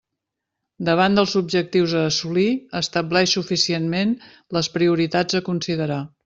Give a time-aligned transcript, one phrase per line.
[0.87, 2.45] Davant dels objectius a assolir,
[2.79, 4.17] estableix suficientment
[4.59, 6.01] les prioritats a considerar.